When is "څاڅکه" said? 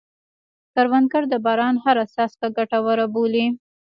2.13-2.47